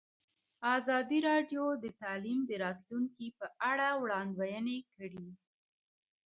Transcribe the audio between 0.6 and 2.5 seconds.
ازادي راډیو د تعلیم